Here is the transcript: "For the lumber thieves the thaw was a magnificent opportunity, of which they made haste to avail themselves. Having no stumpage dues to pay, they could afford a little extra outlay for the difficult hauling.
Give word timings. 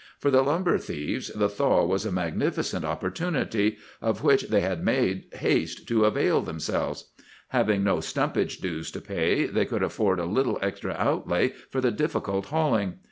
"For 0.17 0.31
the 0.31 0.41
lumber 0.41 0.79
thieves 0.79 1.27
the 1.31 1.47
thaw 1.47 1.85
was 1.85 2.07
a 2.07 2.11
magnificent 2.11 2.83
opportunity, 2.83 3.77
of 4.01 4.23
which 4.23 4.47
they 4.49 4.75
made 4.77 5.25
haste 5.33 5.87
to 5.89 6.05
avail 6.05 6.41
themselves. 6.41 7.11
Having 7.49 7.83
no 7.83 7.99
stumpage 7.99 8.57
dues 8.61 8.89
to 8.93 8.99
pay, 8.99 9.45
they 9.45 9.65
could 9.65 9.83
afford 9.83 10.17
a 10.19 10.25
little 10.25 10.57
extra 10.59 10.95
outlay 10.97 11.49
for 11.69 11.81
the 11.81 11.91
difficult 11.91 12.47
hauling. 12.47 12.93